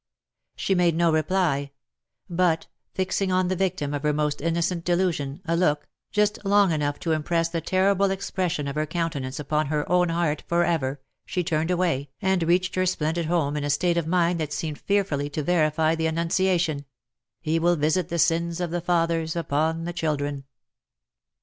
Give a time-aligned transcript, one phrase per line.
[0.55, 1.69] She made no re ply;
[2.27, 2.65] but,
[2.95, 7.11] fixing on the victim of her most innocent delusion, a look, just long enough to
[7.11, 11.69] impress the terrible expression of her countenance upon her own heart for ever, she turned
[11.69, 15.29] away, and reached her splen did home in a state of mind that seemed fearfully
[15.29, 16.85] to verify the annun ciation,"
[17.49, 20.45] He will visit the sins of the fathers upon the children.